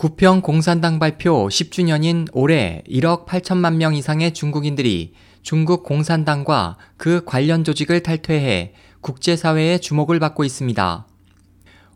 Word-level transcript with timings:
구평 0.00 0.40
공산당 0.40 0.98
발표 0.98 1.48
10주년인 1.48 2.26
올해 2.32 2.82
1억 2.88 3.26
8천만 3.26 3.74
명 3.74 3.94
이상의 3.94 4.32
중국인들이 4.32 5.12
중국 5.42 5.82
공산당과 5.82 6.78
그 6.96 7.22
관련 7.26 7.64
조직을 7.64 8.02
탈퇴해 8.02 8.72
국제사회의 9.02 9.78
주목을 9.78 10.18
받고 10.18 10.44
있습니다. 10.44 11.06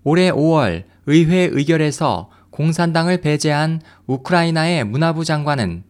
올해 0.03 0.31
5월 0.31 0.85
의회 1.07 1.49
의결에서 1.51 2.29
공산당을 2.51 3.23
배제한 3.23 3.81
우크라이나의 4.07 4.85
문화부 4.85 5.25
장관은 5.25 5.85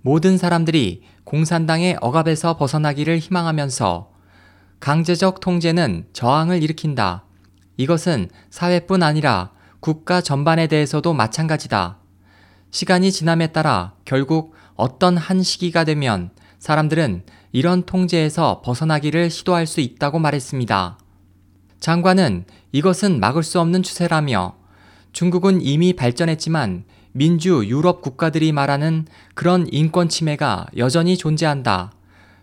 모든 0.00 0.38
사람들이 0.38 1.02
공산당의 1.22 1.98
억압에서 2.00 2.56
벗어나기를 2.56 3.20
희망하면서 3.20 4.10
강제적 4.80 5.38
통제는 5.38 6.06
저항을 6.14 6.64
일으킨다. 6.64 7.26
이것은 7.76 8.28
사회뿐 8.50 9.04
아니라 9.04 9.52
국가 9.80 10.20
전반에 10.20 10.66
대해서도 10.66 11.14
마찬가지다. 11.14 11.98
시간이 12.70 13.10
지남에 13.10 13.48
따라 13.48 13.94
결국 14.04 14.54
어떤 14.76 15.16
한 15.16 15.42
시기가 15.42 15.84
되면 15.84 16.30
사람들은 16.58 17.22
이런 17.52 17.82
통제에서 17.84 18.60
벗어나기를 18.62 19.30
시도할 19.30 19.66
수 19.66 19.80
있다고 19.80 20.18
말했습니다. 20.18 20.98
장관은 21.80 22.44
이것은 22.72 23.20
막을 23.20 23.42
수 23.42 23.58
없는 23.58 23.82
추세라며 23.82 24.54
중국은 25.12 25.62
이미 25.62 25.94
발전했지만 25.94 26.84
민주 27.12 27.64
유럽 27.66 28.02
국가들이 28.02 28.52
말하는 28.52 29.06
그런 29.34 29.66
인권 29.72 30.08
침해가 30.08 30.66
여전히 30.76 31.16
존재한다. 31.16 31.92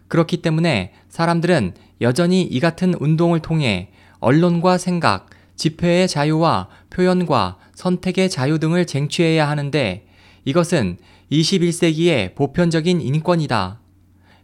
그렇기 0.07 0.41
때문에 0.41 0.93
사람들은 1.09 1.73
여전히 2.01 2.41
이 2.41 2.59
같은 2.59 2.93
운동을 2.99 3.39
통해 3.39 3.91
언론과 4.19 4.77
생각, 4.77 5.29
집회의 5.57 6.07
자유와 6.07 6.69
표현과 6.89 7.57
선택의 7.75 8.29
자유 8.29 8.59
등을 8.59 8.85
쟁취해야 8.85 9.49
하는데 9.49 10.07
이것은 10.45 10.97
21세기의 11.31 12.35
보편적인 12.35 13.01
인권이다. 13.01 13.81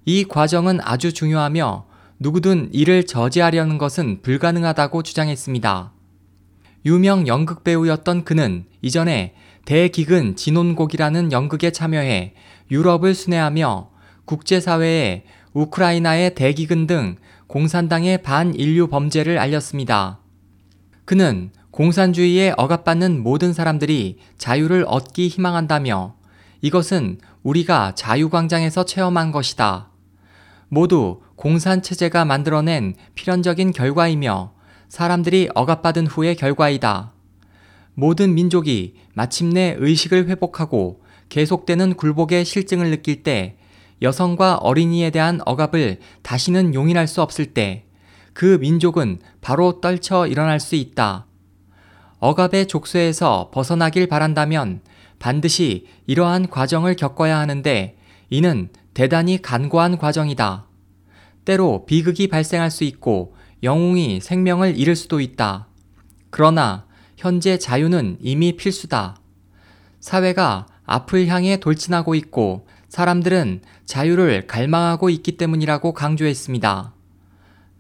이 0.06 0.26
과정은 0.26 0.80
아주 0.82 1.14
중요하며 1.14 1.86
누구든 2.20 2.70
이를 2.74 3.06
저지하려는 3.06 3.78
것은 3.78 4.22
불가능하다고 4.22 5.04
주장했습니다. 5.04 5.94
유명 6.86 7.28
연극 7.28 7.64
배우였던 7.64 8.26
그는 8.26 8.66
이전에 8.82 9.36
대기근 9.66 10.36
진혼곡이라는 10.36 11.32
연극에 11.32 11.72
참여해 11.72 12.34
유럽을 12.70 13.14
순회하며 13.14 13.90
국제사회에 14.26 15.24
우크라이나의 15.54 16.36
대기근 16.36 16.88
등 16.88 17.16
공산당의 17.48 18.24
반인류 18.24 18.88
범죄를 18.88 19.38
알렸습니다. 19.38 20.23
그는 21.06 21.52
공산주의에 21.72 22.54
억압받는 22.58 23.22
모든 23.22 23.52
사람들이 23.52 24.20
자유를 24.38 24.86
얻기 24.88 25.28
희망한다며 25.28 26.16
이것은 26.62 27.18
우리가 27.42 27.94
자유광장에서 27.96 28.86
체험한 28.86 29.32
것이다. 29.32 29.90
모두 30.70 31.22
공산체제가 31.36 32.26
만들어낸 32.26 32.96
필연적인 33.16 33.72
결과이며 33.72 34.54
사람들이 34.88 35.50
억압받은 35.56 36.08
후의 36.08 36.36
결과이다. 36.36 37.12
모든 37.96 38.34
민족이 38.34 38.96
마침내 39.14 39.76
의식을 39.78 40.28
회복하고 40.28 41.04
계속되는 41.30 41.96
굴복의 41.96 42.46
실증을 42.46 42.92
느낄 42.92 43.24
때 43.24 43.58
여성과 44.02 44.58
어린이에 44.58 45.10
대한 45.10 45.42
억압을 45.46 46.00
다시는 46.22 46.74
용인할 46.74 47.08
수 47.08 47.22
없을 47.22 47.48
때 47.48 47.86
그 48.34 48.58
민족은 48.60 49.20
바로 49.42 49.80
떨쳐 49.80 50.28
일어날 50.28 50.60
수 50.60 50.76
있다. 50.76 51.26
억압의 52.20 52.68
족쇄에서 52.68 53.52
벗어나길 53.54 54.08
바란다면 54.08 54.82
반드시 55.20 55.88
이러한 56.08 56.50
과정을 56.50 56.96
겪어야 56.96 57.38
하는데 57.38 57.98
이는 58.30 58.70
대단히 58.94 59.42
간과한 59.42 59.98
과정이다. 59.98 60.68
때로 61.46 61.86
비극이 61.86 62.28
발생할 62.28 62.72
수 62.72 62.84
있고 62.84 63.36
영웅이 63.62 64.22
생명을 64.22 64.78
잃을 64.78 64.96
수도 64.96 65.20
있다. 65.20 65.68
그러나 66.30 66.86
현재 67.18 67.58
자유는 67.58 68.18
이미 68.22 68.56
필수다. 68.56 69.18
사회가 70.00 70.68
앞을 70.86 71.28
향해 71.28 71.58
돌진하고 71.58 72.16
있고 72.16 72.68
사람들은 72.90 73.62
자유를 73.86 74.48
갈망하고 74.48 75.10
있기 75.10 75.38
때문이라고 75.38 75.94
강조했습니다. 75.94 76.94